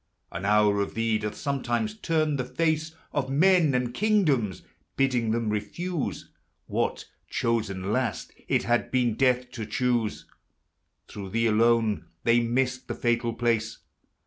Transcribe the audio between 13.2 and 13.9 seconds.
place.